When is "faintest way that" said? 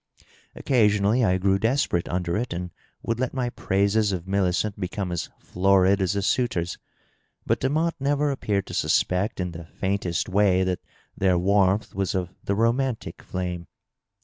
9.67-10.79